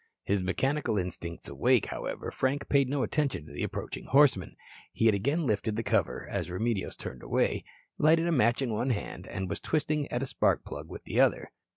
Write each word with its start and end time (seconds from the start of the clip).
His 0.23 0.41
mechanical 0.41 0.97
instincts 0.97 1.47
awake, 1.47 1.85
however, 1.85 2.31
Frank 2.31 2.67
paid 2.69 2.89
no 2.89 3.03
attention 3.03 3.45
to 3.45 3.51
the 3.53 3.61
approaching 3.61 4.05
horseman. 4.05 4.55
He 4.91 5.05
had 5.05 5.13
again 5.13 5.45
lifted 5.45 5.75
the 5.75 5.83
cover, 5.83 6.27
as 6.27 6.49
Remedios 6.49 6.95
turned 6.97 7.21
away, 7.21 7.53
and, 7.53 7.61
lighted 8.05 8.31
match 8.31 8.63
in 8.63 8.73
one 8.73 8.89
hand, 8.89 9.29
was 9.47 9.59
twisting 9.59 10.11
at 10.11 10.23
a 10.23 10.25
spark 10.25 10.65
plug 10.65 10.89
with 10.89 11.03
the 11.03 11.19
other. 11.19 11.51